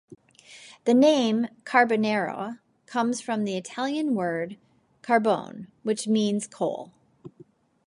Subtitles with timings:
[0.85, 2.57] The name carbonara
[2.87, 4.57] comes from the Italian word
[5.03, 6.91] "carbone," which means coal.